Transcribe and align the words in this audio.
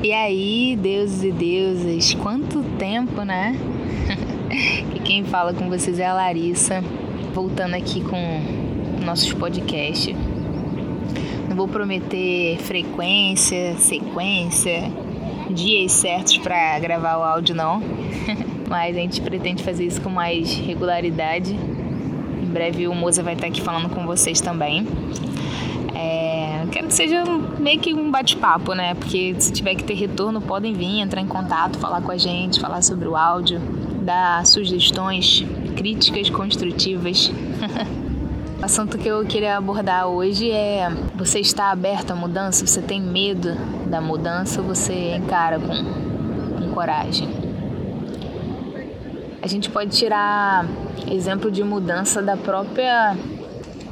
E 0.00 0.12
aí, 0.12 0.78
deuses 0.80 1.24
e 1.24 1.32
deusas, 1.32 2.14
quanto 2.14 2.62
tempo, 2.78 3.22
né? 3.22 3.58
e 4.94 5.00
quem 5.00 5.24
fala 5.24 5.52
com 5.52 5.68
vocês 5.68 5.98
é 5.98 6.06
a 6.06 6.14
Larissa, 6.14 6.84
voltando 7.34 7.74
aqui 7.74 8.00
com 8.00 8.40
nossos 9.04 9.32
podcasts. 9.32 10.14
Não 11.48 11.56
vou 11.56 11.66
prometer 11.66 12.58
frequência, 12.58 13.76
sequência, 13.76 14.88
dias 15.50 15.90
certos 15.90 16.38
para 16.38 16.78
gravar 16.78 17.16
o 17.18 17.24
áudio, 17.24 17.56
não. 17.56 17.82
Mas 18.70 18.96
a 18.96 19.00
gente 19.00 19.20
pretende 19.20 19.64
fazer 19.64 19.84
isso 19.84 20.00
com 20.00 20.10
mais 20.10 20.54
regularidade. 20.54 21.52
Em 21.52 22.46
breve 22.46 22.86
o 22.86 22.94
Moza 22.94 23.20
vai 23.20 23.34
estar 23.34 23.48
aqui 23.48 23.60
falando 23.60 23.88
com 23.88 24.06
vocês 24.06 24.40
também. 24.40 24.86
É, 26.00 26.64
quero 26.70 26.86
que 26.86 26.94
seja 26.94 27.24
meio 27.58 27.80
que 27.80 27.92
um 27.92 28.08
bate-papo, 28.08 28.72
né? 28.72 28.94
Porque 28.94 29.34
se 29.40 29.52
tiver 29.52 29.74
que 29.74 29.82
ter 29.82 29.94
retorno, 29.94 30.40
podem 30.40 30.72
vir, 30.72 31.00
entrar 31.00 31.20
em 31.20 31.26
contato, 31.26 31.76
falar 31.76 32.00
com 32.02 32.12
a 32.12 32.16
gente, 32.16 32.60
falar 32.60 32.82
sobre 32.82 33.08
o 33.08 33.16
áudio, 33.16 33.60
dar 34.02 34.46
sugestões, 34.46 35.44
críticas 35.76 36.30
construtivas. 36.30 37.32
o 38.62 38.64
assunto 38.64 38.96
que 38.96 39.08
eu 39.08 39.26
queria 39.26 39.56
abordar 39.56 40.06
hoje 40.06 40.52
é: 40.52 40.88
você 41.16 41.40
está 41.40 41.72
aberto 41.72 42.12
à 42.12 42.14
mudança? 42.14 42.64
Você 42.64 42.80
tem 42.80 43.00
medo 43.00 43.56
da 43.88 44.00
mudança 44.00 44.62
você 44.62 45.16
encara 45.16 45.58
com, 45.58 46.60
com 46.60 46.74
coragem? 46.74 47.28
A 49.42 49.48
gente 49.48 49.68
pode 49.68 49.96
tirar 49.96 50.64
exemplo 51.10 51.50
de 51.50 51.64
mudança 51.64 52.22
da 52.22 52.36
própria 52.36 53.16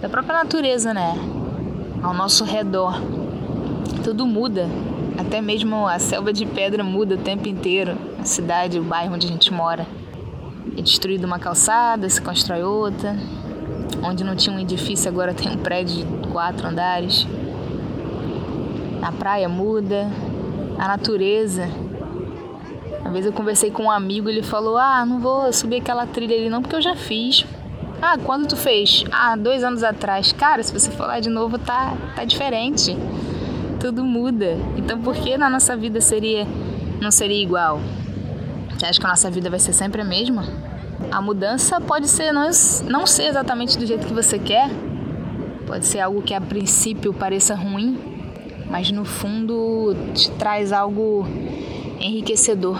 da 0.00 0.08
própria 0.08 0.36
natureza, 0.36 0.94
né? 0.94 1.35
Ao 2.06 2.14
nosso 2.14 2.44
redor. 2.44 3.02
Tudo 4.04 4.24
muda, 4.24 4.68
até 5.18 5.40
mesmo 5.40 5.88
a 5.88 5.98
selva 5.98 6.32
de 6.32 6.46
pedra 6.46 6.84
muda 6.84 7.16
o 7.16 7.18
tempo 7.18 7.48
inteiro. 7.48 7.98
A 8.20 8.24
cidade, 8.24 8.78
o 8.78 8.84
bairro 8.84 9.14
onde 9.14 9.26
a 9.26 9.28
gente 9.28 9.52
mora. 9.52 9.84
É 10.78 10.80
destruída 10.80 11.26
uma 11.26 11.40
calçada, 11.40 12.08
se 12.08 12.22
constrói 12.22 12.62
outra. 12.62 13.16
Onde 14.04 14.22
não 14.22 14.36
tinha 14.36 14.54
um 14.54 14.60
edifício, 14.60 15.10
agora 15.10 15.34
tem 15.34 15.50
um 15.50 15.56
prédio 15.56 16.04
de 16.04 16.28
quatro 16.28 16.68
andares. 16.68 17.26
A 19.02 19.10
praia 19.10 19.48
muda, 19.48 20.08
a 20.78 20.86
natureza. 20.86 21.68
Uma 23.00 23.10
vez 23.10 23.26
eu 23.26 23.32
conversei 23.32 23.72
com 23.72 23.84
um 23.84 23.90
amigo, 23.90 24.28
ele 24.28 24.44
falou: 24.44 24.78
Ah, 24.78 25.04
não 25.04 25.18
vou 25.18 25.52
subir 25.52 25.78
aquela 25.78 26.06
trilha 26.06 26.36
ali 26.36 26.48
não, 26.48 26.62
porque 26.62 26.76
eu 26.76 26.82
já 26.82 26.94
fiz. 26.94 27.44
Ah, 28.00 28.18
quando 28.18 28.46
tu 28.46 28.56
fez? 28.56 29.04
Ah, 29.10 29.36
dois 29.36 29.64
anos 29.64 29.82
atrás. 29.82 30.32
Cara, 30.32 30.62
se 30.62 30.72
você 30.72 30.90
for 30.90 31.06
lá 31.06 31.18
de 31.18 31.30
novo, 31.30 31.58
tá, 31.58 31.96
tá 32.14 32.24
diferente. 32.24 32.96
Tudo 33.80 34.04
muda. 34.04 34.58
Então 34.76 35.00
por 35.00 35.14
que 35.14 35.36
na 35.38 35.48
nossa 35.48 35.76
vida 35.76 36.00
seria 36.00 36.46
não 37.00 37.10
seria 37.10 37.42
igual? 37.42 37.80
Você 38.70 38.86
acha 38.86 39.00
que 39.00 39.06
a 39.06 39.10
nossa 39.10 39.30
vida 39.30 39.48
vai 39.48 39.58
ser 39.58 39.72
sempre 39.72 40.02
a 40.02 40.04
mesma? 40.04 40.44
A 41.10 41.20
mudança 41.22 41.80
pode 41.80 42.08
ser 42.08 42.32
não, 42.32 42.48
não 42.84 43.06
ser 43.06 43.24
exatamente 43.24 43.78
do 43.78 43.86
jeito 43.86 44.06
que 44.06 44.12
você 44.12 44.38
quer. 44.38 44.68
Pode 45.66 45.86
ser 45.86 46.00
algo 46.00 46.22
que 46.22 46.34
a 46.34 46.40
princípio 46.40 47.12
pareça 47.12 47.54
ruim, 47.54 47.98
mas 48.70 48.90
no 48.90 49.04
fundo 49.04 49.96
te 50.14 50.30
traz 50.32 50.72
algo 50.72 51.26
enriquecedor. 51.98 52.78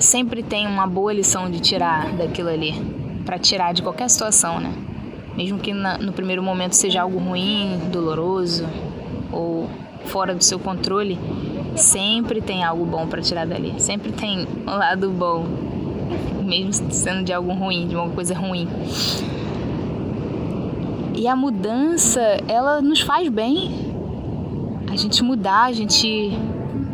Sempre 0.00 0.42
tem 0.42 0.66
uma 0.66 0.86
boa 0.86 1.12
lição 1.12 1.50
de 1.50 1.60
tirar 1.60 2.12
daquilo 2.12 2.48
ali 2.48 2.97
para 3.28 3.38
tirar 3.38 3.74
de 3.74 3.82
qualquer 3.82 4.08
situação, 4.08 4.58
né? 4.58 4.72
Mesmo 5.36 5.58
que 5.58 5.74
na, 5.74 5.98
no 5.98 6.14
primeiro 6.14 6.42
momento 6.42 6.72
seja 6.72 7.02
algo 7.02 7.18
ruim, 7.18 7.78
doloroso 7.92 8.66
ou 9.30 9.68
fora 10.06 10.34
do 10.34 10.42
seu 10.42 10.58
controle, 10.58 11.18
sempre 11.76 12.40
tem 12.40 12.64
algo 12.64 12.86
bom 12.86 13.06
para 13.06 13.20
tirar 13.20 13.46
dali. 13.46 13.74
Sempre 13.76 14.12
tem 14.12 14.48
um 14.66 14.70
lado 14.70 15.10
bom, 15.10 15.44
mesmo 16.42 16.72
sendo 16.90 17.22
de 17.22 17.30
algo 17.30 17.52
ruim, 17.52 17.86
de 17.86 17.96
uma 17.96 18.08
coisa 18.08 18.34
ruim. 18.34 18.66
E 21.14 21.28
a 21.28 21.36
mudança, 21.36 22.22
ela 22.48 22.80
nos 22.80 23.02
faz 23.02 23.28
bem. 23.28 23.70
A 24.90 24.96
gente 24.96 25.22
mudar, 25.22 25.64
a 25.64 25.72
gente 25.72 26.32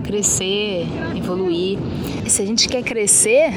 crescer, 0.02 0.84
evoluir. 1.14 1.78
Se 2.26 2.42
a 2.42 2.44
gente 2.44 2.68
quer 2.68 2.82
crescer, 2.82 3.52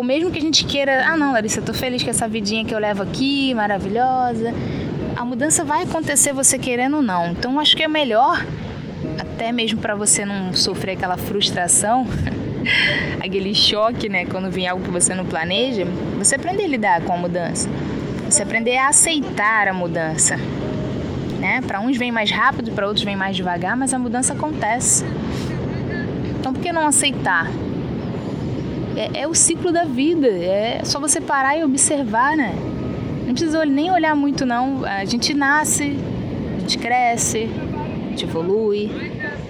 ou 0.00 0.04
mesmo 0.04 0.30
que 0.30 0.38
a 0.38 0.40
gente 0.40 0.64
queira, 0.64 1.04
ah 1.06 1.14
não, 1.14 1.32
Larissa, 1.32 1.60
eu 1.60 1.64
tô 1.64 1.74
feliz 1.74 2.02
com 2.02 2.08
essa 2.08 2.26
vidinha 2.26 2.64
que 2.64 2.74
eu 2.74 2.78
levo 2.78 3.02
aqui, 3.02 3.52
maravilhosa. 3.52 4.50
A 5.14 5.26
mudança 5.26 5.62
vai 5.62 5.82
acontecer 5.82 6.32
você 6.32 6.58
querendo 6.58 6.96
ou 6.96 7.02
não. 7.02 7.32
Então 7.32 7.60
acho 7.60 7.76
que 7.76 7.82
é 7.82 7.88
melhor, 7.88 8.42
até 9.18 9.52
mesmo 9.52 9.78
para 9.78 9.94
você 9.94 10.24
não 10.24 10.54
sofrer 10.54 10.92
aquela 10.92 11.18
frustração, 11.18 12.06
aquele 13.22 13.54
choque, 13.54 14.08
né, 14.08 14.24
quando 14.24 14.50
vem 14.50 14.66
algo 14.66 14.82
que 14.82 14.90
você 14.90 15.14
não 15.14 15.26
planeja, 15.26 15.84
você 16.16 16.36
aprender 16.36 16.64
a 16.64 16.68
lidar 16.68 17.02
com 17.02 17.12
a 17.12 17.18
mudança. 17.18 17.68
Você 18.24 18.42
aprender 18.42 18.78
a 18.78 18.88
aceitar 18.88 19.68
a 19.68 19.74
mudança. 19.74 20.38
Né? 21.38 21.60
Para 21.60 21.78
uns 21.78 21.98
vem 21.98 22.10
mais 22.10 22.30
rápido, 22.30 22.72
para 22.72 22.86
outros 22.86 23.04
vem 23.04 23.16
mais 23.16 23.36
devagar, 23.36 23.76
mas 23.76 23.92
a 23.92 23.98
mudança 23.98 24.32
acontece. 24.32 25.04
Então 26.38 26.54
por 26.54 26.62
que 26.62 26.72
não 26.72 26.86
aceitar? 26.86 27.50
É, 28.96 29.22
é 29.22 29.28
o 29.28 29.34
ciclo 29.34 29.72
da 29.72 29.84
vida. 29.84 30.28
É 30.28 30.80
só 30.84 30.98
você 30.98 31.20
parar 31.20 31.56
e 31.56 31.64
observar, 31.64 32.36
né? 32.36 32.54
Não 33.26 33.34
precisa 33.34 33.64
nem 33.64 33.90
olhar 33.90 34.14
muito, 34.14 34.44
não. 34.44 34.84
A 34.84 35.04
gente 35.04 35.32
nasce, 35.34 35.96
a 36.56 36.60
gente 36.60 36.78
cresce, 36.78 37.48
a 38.06 38.10
gente 38.10 38.24
evolui, 38.24 38.90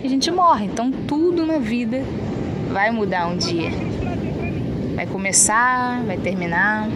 a 0.02 0.08
gente 0.08 0.30
morre. 0.30 0.66
Então 0.66 0.90
tudo 0.90 1.46
na 1.46 1.58
vida 1.58 2.02
vai 2.70 2.90
mudar 2.90 3.26
um 3.26 3.36
dia. 3.36 3.70
Vai 4.94 5.06
começar, 5.06 6.02
vai 6.04 6.18
terminar. 6.18 6.88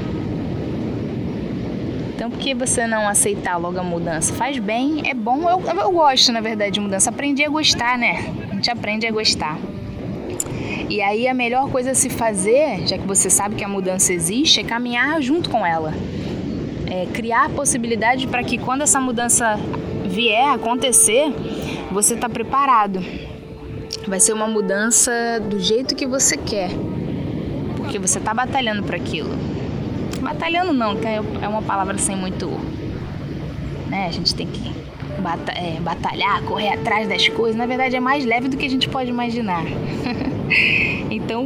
Então 2.15 2.31
por 2.31 2.38
que 2.38 2.54
você 2.54 2.87
não 2.87 3.09
aceitar 3.09 3.56
logo 3.56 3.78
a 3.78 3.83
mudança? 3.83 4.33
Faz 4.34 4.59
bem, 4.59 5.09
é 5.09 5.15
bom. 5.15 5.49
Eu, 5.49 5.60
eu 5.60 5.91
gosto, 5.91 6.31
na 6.33 6.41
verdade, 6.41 6.72
de 6.72 6.81
mudança. 6.81 7.10
Aprendi 7.10 7.44
a 7.44 7.49
gostar, 7.49 7.99
né? 7.99 8.31
A 8.50 8.54
gente 8.54 8.71
aprende 8.71 9.06
a 9.06 9.10
gostar. 9.10 9.59
E 10.89 11.00
aí 11.00 11.27
a 11.27 11.34
melhor 11.34 11.71
coisa 11.71 11.93
a 11.93 11.95
se 11.95 12.11
fazer, 12.11 12.87
já 12.87 12.99
que 12.99 13.06
você 13.06 13.31
sabe 13.31 13.56
que 13.56 13.65
a 13.65 13.69
mudança 13.69 14.12
existe, 14.12 14.61
é 14.61 14.65
caminhar 14.65 15.21
junto 15.22 15.49
com 15.49 15.65
ela. 15.65 15.93
É 16.87 17.06
criar 17.06 17.49
possibilidade 17.50 18.27
para 18.27 18.45
que 18.45 18.59
quando 18.59 18.83
essa 18.83 19.00
mudança 19.00 19.59
vier 20.05 20.49
acontecer, 20.53 21.33
você 21.91 22.15
está 22.15 22.28
preparado. 22.28 23.03
Vai 24.06 24.21
ser 24.21 24.34
uma 24.34 24.47
mudança 24.47 25.11
do 25.49 25.59
jeito 25.59 25.95
que 25.95 26.06
você 26.06 26.37
quer, 26.37 26.71
porque 27.77 27.99
você 27.99 28.19
está 28.19 28.34
batalhando 28.34 28.83
para 28.83 28.97
aquilo. 28.97 29.31
Batalhando 30.21 30.72
não, 30.72 30.97
que 30.97 31.06
é 31.06 31.49
uma 31.49 31.62
palavra 31.62 31.97
sem 31.97 32.15
muito, 32.15 32.49
né? 33.89 34.06
A 34.06 34.11
gente 34.11 34.34
tem 34.34 34.47
que 34.47 34.72
é, 35.56 35.81
batalhar, 35.81 36.43
correr 36.43 36.75
atrás 36.75 37.09
das 37.09 37.27
coisas. 37.28 37.56
Na 37.56 37.66
verdade, 37.66 37.97
é 37.97 38.01
mais 38.01 38.25
leve 38.25 38.49
do 38.49 38.56
que 38.56 38.66
a 38.66 38.71
gente 38.71 38.89
pode 38.89 39.09
imaginar. 39.09 39.65
então, 41.10 41.44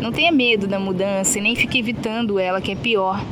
não 0.00 0.12
tenha 0.12 0.32
medo 0.32 0.66
da 0.66 0.78
mudança 0.78 1.38
e 1.38 1.42
nem 1.42 1.54
fique 1.54 1.78
evitando 1.78 2.38
ela, 2.38 2.60
que 2.60 2.72
é 2.72 2.76
pior. 2.76 3.24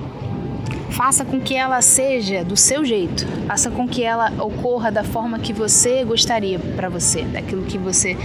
Faça 0.90 1.24
com 1.24 1.40
que 1.40 1.54
ela 1.54 1.80
seja 1.80 2.44
do 2.44 2.56
seu 2.56 2.84
jeito. 2.84 3.26
Faça 3.46 3.70
com 3.70 3.86
que 3.86 4.02
ela 4.02 4.32
ocorra 4.42 4.90
da 4.90 5.04
forma 5.04 5.38
que 5.38 5.52
você 5.52 6.04
gostaria 6.04 6.58
para 6.58 6.88
você, 6.88 7.22
daquilo 7.22 7.62
que 7.62 7.78
você 7.78 8.16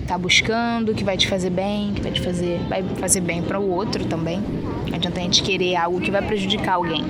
está 0.00 0.16
buscando, 0.16 0.94
que 0.94 1.04
vai 1.04 1.16
te 1.16 1.28
fazer 1.28 1.50
bem, 1.50 1.92
que 1.94 2.00
vai 2.00 2.12
te 2.12 2.20
fazer, 2.20 2.58
vai 2.68 2.82
fazer 2.98 3.20
bem 3.20 3.42
para 3.42 3.58
o 3.60 3.70
outro 3.70 4.04
também. 4.04 4.40
Não 4.88 4.94
adianta 4.94 5.20
a 5.20 5.22
gente 5.22 5.42
querer 5.42 5.76
algo 5.76 6.00
que 6.00 6.10
vai 6.10 6.22
prejudicar 6.22 6.74
alguém. 6.74 7.04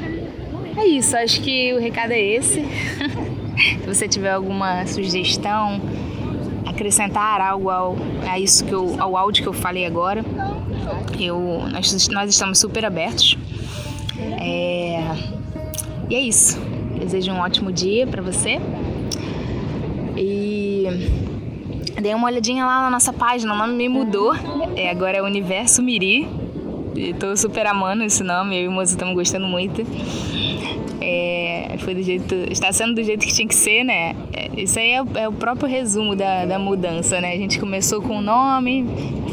É 0.77 0.87
isso, 0.87 1.17
acho 1.17 1.41
que 1.41 1.73
o 1.75 1.79
recado 1.79 2.13
é 2.13 2.21
esse. 2.21 2.65
Se 3.83 3.87
você 3.87 4.09
tiver 4.09 4.33
alguma 4.33 4.87
sugestão, 4.87 5.81
acrescentar 6.83 7.41
algo 7.41 7.71
ao, 7.71 7.97
a 8.29 8.41
isso 8.41 8.65
que 8.65 8.73
eu, 8.73 8.97
ao 8.99 9.17
áudio 9.17 9.45
que 9.45 9.49
eu 9.49 9.53
falei 9.53 9.87
agora, 9.87 10.25
eu, 11.19 11.63
nós, 11.71 12.09
nós 12.09 12.29
estamos 12.29 12.59
super 12.59 12.85
abertos. 12.85 13.39
É, 14.41 15.01
e 16.11 16.15
é 16.17 16.21
isso. 16.21 16.61
Desejo 16.99 17.31
um 17.31 17.39
ótimo 17.39 17.71
dia 17.71 18.05
para 18.05 18.21
você. 18.21 18.61
E 20.17 20.87
dei 22.01 22.15
uma 22.15 22.27
olhadinha 22.27 22.67
lá 22.67 22.83
na 22.83 22.91
nossa 22.91 23.13
página, 23.13 23.55
o 23.55 23.57
nome 23.57 23.75
me 23.75 23.89
mudou. 23.89 24.35
É, 24.75 24.91
agora 24.91 25.19
é 25.19 25.23
Universo 25.23 25.81
Miri. 25.83 26.29
Estou 26.95 27.37
super 27.37 27.67
amando 27.67 28.05
esse 28.05 28.23
nome, 28.23 28.57
eu 28.57 28.65
e 28.65 28.69
o 28.69 28.73
moço 28.73 28.93
estamos 28.93 29.15
gostando 29.15 29.47
muito. 29.47 29.83
É, 31.01 31.77
foi 31.79 31.95
do 31.95 32.03
jeito, 32.03 32.35
está 32.51 32.73
sendo 32.73 32.95
do 32.95 33.03
jeito 33.03 33.27
que 33.27 33.33
tinha 33.33 33.49
que 33.49 33.55
ser, 33.55 33.83
né? 33.83 34.15
É, 34.33 34.61
isso 34.61 34.79
aí 34.79 34.93
é, 34.93 35.03
é, 35.15 35.29
o 35.29 35.33
próprio 35.33 35.69
resumo 35.69 36.15
da, 36.15 36.45
da 36.45 36.59
mudança, 36.59 37.21
né? 37.21 37.33
A 37.33 37.37
gente 37.37 37.59
começou 37.59 38.01
com 38.01 38.19
o 38.19 38.21
nome, 38.21 38.87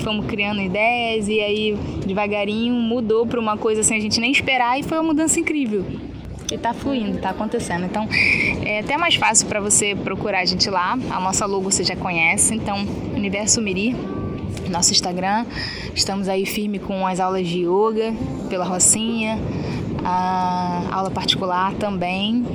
fomos 0.03 0.25
criando 0.25 0.61
ideias 0.61 1.27
e 1.27 1.39
aí 1.39 1.77
devagarinho 2.05 2.73
mudou 2.73 3.27
para 3.27 3.39
uma 3.39 3.55
coisa 3.57 3.81
assim 3.81 3.95
a 3.95 3.99
gente 3.99 4.19
nem 4.19 4.31
esperar 4.31 4.79
e 4.79 4.83
foi 4.83 4.97
uma 4.97 5.03
mudança 5.03 5.39
incrível. 5.39 5.85
e 6.51 6.57
tá 6.57 6.73
fluindo, 6.73 7.19
tá 7.19 7.29
acontecendo. 7.29 7.85
Então 7.85 8.07
é 8.65 8.79
até 8.79 8.97
mais 8.97 9.15
fácil 9.15 9.47
para 9.47 9.59
você 9.59 9.95
procurar 9.95 10.39
a 10.39 10.45
gente 10.45 10.69
lá. 10.69 10.93
A 11.11 11.19
nossa 11.19 11.45
logo 11.45 11.69
você 11.69 11.83
já 11.83 11.95
conhece, 11.95 12.55
então 12.55 12.77
Universo 13.13 13.61
Miri, 13.61 13.95
nosso 14.69 14.91
Instagram. 14.91 15.45
Estamos 15.93 16.27
aí 16.27 16.45
firme 16.45 16.79
com 16.79 17.05
as 17.05 17.19
aulas 17.19 17.47
de 17.47 17.65
yoga 17.65 18.13
pela 18.49 18.65
Rocinha, 18.65 19.39
a 20.03 20.87
aula 20.91 21.11
particular 21.11 21.73
também. 21.73 22.45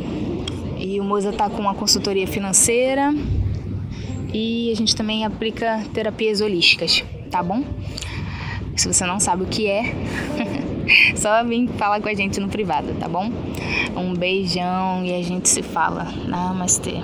E 0.78 1.00
o 1.00 1.04
Moza 1.04 1.32
tá 1.32 1.48
com 1.48 1.68
a 1.68 1.74
consultoria 1.74 2.26
financeira 2.26 3.14
e 4.32 4.70
a 4.72 4.76
gente 4.76 4.94
também 4.94 5.24
aplica 5.24 5.82
terapias 5.94 6.40
holísticas, 6.40 7.04
tá 7.30 7.42
bom? 7.42 7.64
Se 8.76 8.88
você 8.88 9.06
não 9.06 9.20
sabe 9.20 9.44
o 9.44 9.46
que 9.46 9.68
é, 9.68 9.94
só 11.14 11.44
vem 11.44 11.68
falar 11.68 12.00
com 12.00 12.08
a 12.08 12.14
gente 12.14 12.40
no 12.40 12.48
privado, 12.48 12.92
tá 12.98 13.08
bom? 13.08 13.30
Um 13.96 14.12
beijão 14.14 15.04
e 15.04 15.14
a 15.14 15.22
gente 15.22 15.48
se 15.48 15.62
fala. 15.62 16.12
Namastê. 16.26 16.94